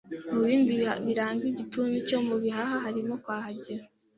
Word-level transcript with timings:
Mu 0.31 0.39
bindi 0.47 0.71
biranga 1.05 1.43
igituntu 1.51 1.95
cyo 2.07 2.17
mu 2.27 2.35
bihaha 2.43 2.75
harimo 2.85 3.13
kwahagira 3.23 3.83